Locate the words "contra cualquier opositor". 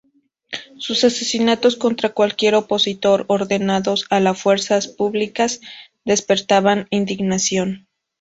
1.75-3.25